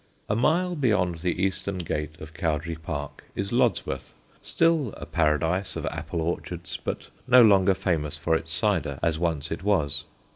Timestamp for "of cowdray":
2.19-2.73